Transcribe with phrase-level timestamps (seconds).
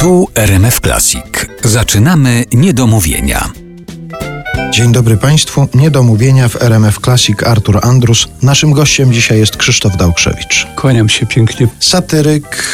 [0.00, 1.46] Tu RMF Classic.
[1.64, 3.59] Zaczynamy niedomówienia.
[4.70, 5.68] Dzień dobry Państwu.
[5.74, 8.28] Niedomówienia w RMF Classic Artur Andrus.
[8.42, 10.66] Naszym gościem dzisiaj jest Krzysztof Dałkrzewicz.
[10.76, 11.68] Kłaniam się pięknie.
[11.80, 12.64] Satyryk,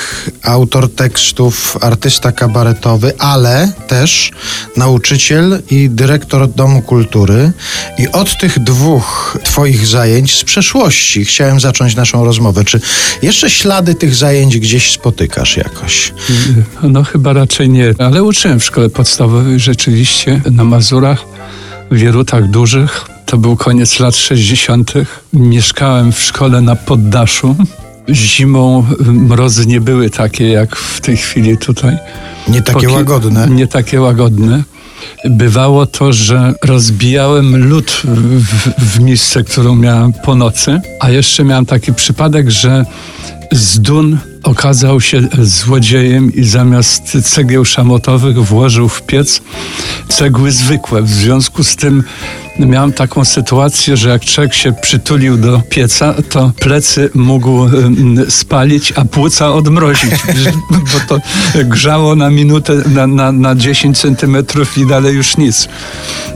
[0.42, 4.32] autor tekstów, artysta kabaretowy, ale też
[4.76, 7.52] nauczyciel i dyrektor Domu Kultury.
[7.98, 12.64] I od tych dwóch Twoich zajęć z przeszłości chciałem zacząć naszą rozmowę.
[12.64, 12.80] Czy
[13.22, 16.12] jeszcze ślady tych zajęć gdzieś spotykasz jakoś?
[16.82, 21.36] No chyba raczej nie, ale uczyłem w szkole podstawowej rzeczywiście na Mazurach
[21.90, 23.04] Wierutach Dużych.
[23.26, 24.92] To był koniec lat 60.
[25.32, 27.56] Mieszkałem w szkole na poddaszu.
[28.10, 31.96] Zimą mrozy nie były takie jak w tej chwili tutaj.
[32.48, 33.48] Nie takie Poki- łagodne.
[33.48, 34.62] Nie takie łagodne.
[35.24, 38.44] Bywało to, że rozbijałem lód w,
[38.78, 42.84] w miejsce, którą miałem po nocy, a jeszcze miałem taki przypadek, że
[43.52, 49.42] z dun okazał się złodziejem i zamiast cegieł szamotowych włożył w piec
[50.08, 51.02] cegły zwykłe.
[51.02, 52.04] W związku z tym
[52.58, 57.68] miałem taką sytuację, że jak człowiek się przytulił do pieca, to plecy mógł
[58.28, 60.14] spalić, a płuca odmrozić,
[60.92, 61.20] bo to
[61.64, 65.68] grzało na minutę, na, na, na 10 centymetrów i dalej już nic.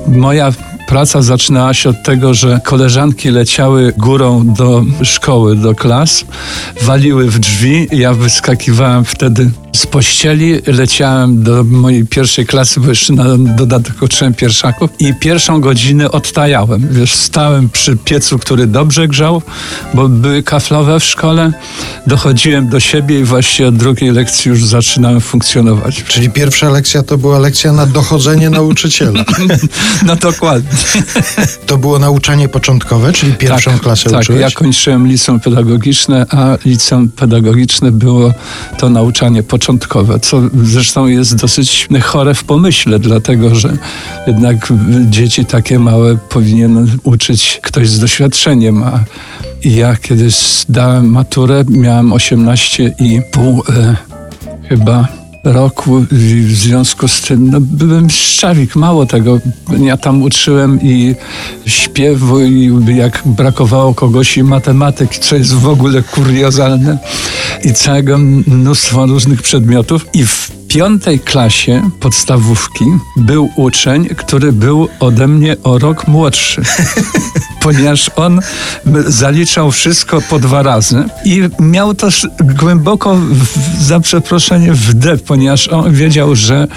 [0.08, 0.53] Moja
[0.91, 6.24] praca zaczynała się od tego, że koleżanki leciały górą do szkoły, do klas,
[6.82, 7.88] waliły w drzwi.
[7.92, 14.34] Ja wyskakiwałem wtedy z pościeli, leciałem do mojej pierwszej klasy, bo jeszcze na dodatek uczyłem
[14.34, 16.88] pierwszaków i pierwszą godzinę odtajałem.
[16.91, 19.42] Wiesz, stałem przy piecu, który dobrze grzał,
[19.94, 21.52] bo były kaflowe w szkole.
[22.06, 26.04] Dochodziłem do siebie i właściwie od drugiej lekcji już zaczynałem funkcjonować.
[26.08, 29.25] Czyli pierwsza lekcja to była lekcja na dochodzenie nauczyciela.
[30.06, 30.70] No dokładnie.
[31.67, 34.41] To było nauczanie początkowe, czyli pierwszą klasę tak, uczyłeś?
[34.41, 38.34] ja kończyłem liceum pedagogiczne, a liceum pedagogiczne było
[38.78, 43.77] to nauczanie początkowe, co zresztą jest dosyć chore w pomyśle, dlatego że
[44.27, 44.72] jednak
[45.11, 49.04] dzieci takie małe powinien uczyć ktoś z doświadczeniem, a
[49.65, 53.97] ja kiedy zdałem maturę, miałem 18,5 e,
[54.69, 59.39] chyba roku w związku z tym no, byłem szczawik, mało tego.
[59.81, 61.15] Ja tam uczyłem i
[61.67, 66.99] śpiewu i jak brakowało kogoś i matematyki, co jest w ogóle kuriozalne
[67.65, 72.84] i całego mnóstwo różnych przedmiotów i w piątej klasie podstawówki
[73.16, 76.62] był uczeń, który był ode mnie o rok młodszy.
[77.62, 78.41] Ponieważ on
[79.06, 85.16] zaliczał wszystko po dwa razy i miał to sz- głęboko, w, za przeproszenie, w D,
[85.19, 86.69] ponieważ on wiedział, że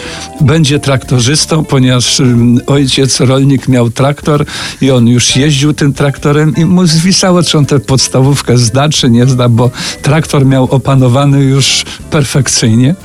[0.41, 4.45] będzie traktorzystą, ponieważ ym, ojciec rolnik miał traktor
[4.81, 9.09] i on już jeździł tym traktorem i mu zwisało, czy on tę podstawówkę zda, czy
[9.09, 9.71] nie zda, bo
[10.01, 12.95] traktor miał opanowany już perfekcyjnie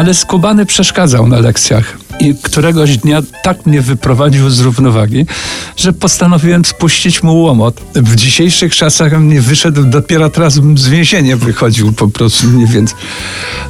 [0.00, 1.98] ale skubany przeszkadzał na lekcjach.
[2.20, 5.26] I któregoś dnia tak mnie wyprowadził z równowagi,
[5.76, 7.80] że postanowiłem spuścić mu łomot.
[7.94, 12.94] W dzisiejszych czasach mnie wyszedł dopiero teraz z więzienia wychodził po prostu mnie, więc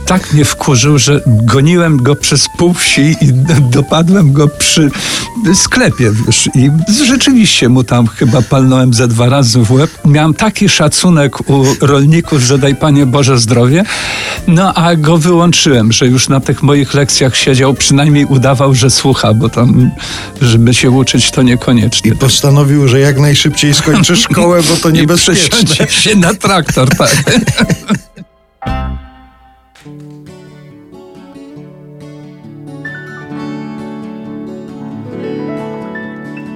[0.07, 3.33] tak mnie wkurzył, że goniłem go przez pół wsi i
[3.79, 4.91] dopadłem go przy
[5.55, 6.13] sklepie.
[6.27, 6.71] Wiesz, I
[7.07, 9.91] rzeczywiście mu tam chyba palnąłem ze dwa razy w łeb.
[10.05, 13.85] Miałem taki szacunek u rolników, że daj Panie Boże zdrowie.
[14.47, 19.35] No a go wyłączyłem, że już na tych moich lekcjach siedział, przynajmniej udawał, że słucha,
[19.35, 19.91] bo tam,
[20.41, 22.11] żeby się uczyć, to niekoniecznie.
[22.11, 25.65] I postanowił, że jak najszybciej skończy szkołę, bo to I niebezpieczne.
[25.65, 27.17] przesiądzie się na traktor, tak.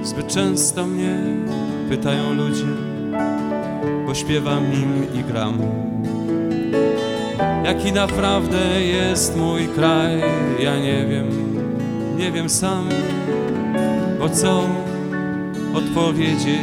[0.03, 1.17] Zbyt często mnie
[1.89, 2.65] pytają ludzie,
[4.05, 5.57] bo śpiewam im i gram.
[7.65, 10.21] Jaki naprawdę jest mój kraj,
[10.59, 11.44] ja nie wiem,
[12.17, 12.89] nie wiem sam,
[14.19, 14.63] bo co
[15.73, 16.59] odpowiedzieć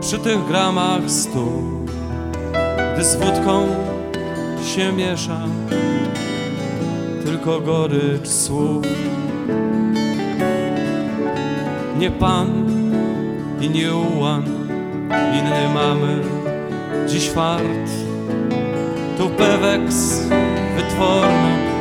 [0.00, 1.62] przy tych gramach stu,
[2.94, 3.66] gdy z wódką
[4.74, 5.40] się miesza
[7.24, 8.84] tylko gorycz słów.
[11.98, 12.48] Nie pan
[13.60, 14.44] i nie ułan,
[15.38, 16.20] inny mamy
[17.08, 17.90] dziś fart.
[19.18, 20.20] Tu peweks
[20.76, 21.73] wytworny,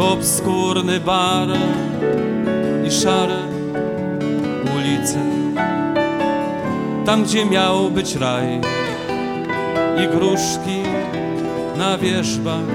[0.00, 1.48] obskurny bar
[2.86, 3.42] i szare
[4.76, 5.20] ulice.
[7.06, 8.60] Tam, gdzie miał być raj
[10.04, 10.82] i gruszki
[11.76, 12.68] na wierzbach.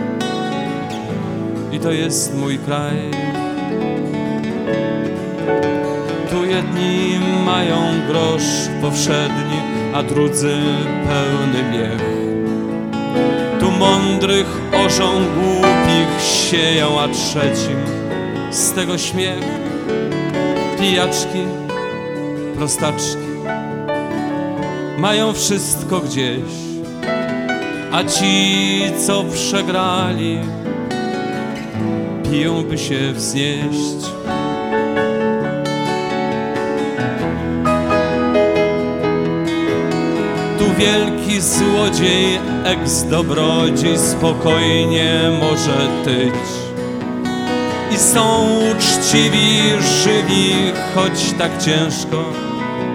[1.71, 3.11] I to jest mój kraj.
[6.31, 7.77] Tu jedni mają
[8.07, 9.59] grosz powszedni,
[9.93, 10.57] a drudzy
[11.07, 12.05] pełny miech.
[13.59, 15.94] Tu mądrych orzą głupich
[16.51, 17.77] sieją, a trzecim
[18.51, 19.43] z tego śmiech.
[20.79, 21.43] Pijaczki,
[22.55, 23.25] prostaczki
[24.97, 26.43] mają wszystko gdzieś,
[27.91, 30.39] a ci, co przegrali,
[32.31, 34.34] piją, by się wznieść.
[40.77, 46.65] Wielki złodziej, eks-dobrodziej spokojnie może tyć.
[47.91, 49.59] I są uczciwi,
[50.03, 50.53] żywi,
[50.95, 52.23] choć tak ciężko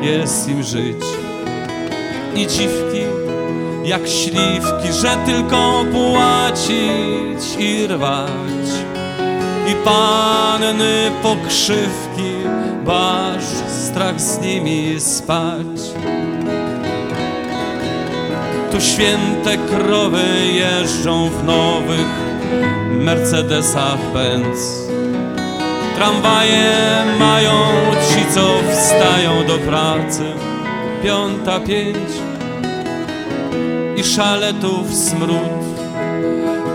[0.02, 1.04] jest im żyć.
[2.34, 3.02] I dziwki,
[3.84, 8.68] jak śliwki, że tylko płacić i rwać.
[9.68, 12.32] I panny pokrzywki,
[12.86, 15.80] baż strach z nimi spać.
[18.80, 20.22] Święte krowy
[20.52, 22.06] jeżdżą w nowych
[22.90, 24.88] Mercedesach Benz.
[25.96, 26.72] Tramwaje
[27.18, 27.52] mają
[28.08, 28.40] ci, co
[28.72, 30.22] wstają do pracy,
[31.04, 32.08] piąta pięć
[33.96, 35.60] i szaletów smród.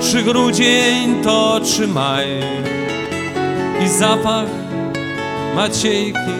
[0.01, 2.27] Czy grudzień to, czy maj
[3.85, 4.49] i zapach
[5.55, 6.35] Maciejki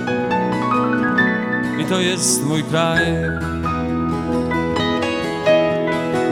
[1.82, 3.55] i to jest mój kraj.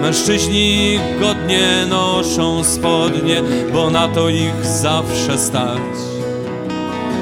[0.04, 3.42] Mężczyźni godnie noszą spodnie,
[3.74, 5.82] bo na to ich zawsze stać.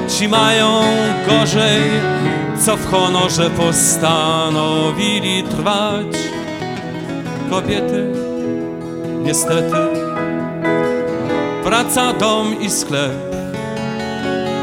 [0.08, 0.82] Ci mają
[1.28, 1.82] gorzej,
[2.66, 6.06] co w honorze postanowili trwać.
[7.50, 8.12] Kobiety,
[9.24, 9.76] niestety,
[11.64, 13.34] praca, dom i sklep,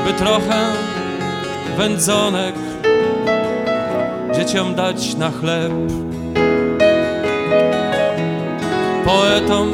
[0.05, 0.65] by trochę
[1.77, 2.55] wędzonek
[4.35, 5.71] dzieciom dać na chleb.
[9.09, 9.69] Poetom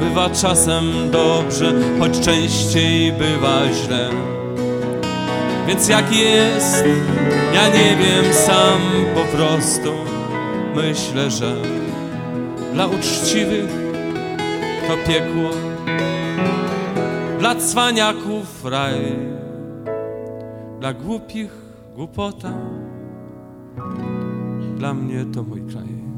[0.00, 4.10] bywa czasem dobrze, choć częściej bywa źle.
[5.66, 6.84] Więc jak jest,
[7.54, 8.80] ja nie wiem sam
[9.14, 9.92] po prostu.
[10.74, 11.56] Myślę, że
[12.72, 13.70] dla uczciwych
[14.88, 15.50] to piekło,
[17.38, 19.16] dla cwaniaków raj,
[20.80, 21.50] dla głupich
[21.94, 22.52] głupota,
[24.76, 26.15] dla mnie to mój kraj.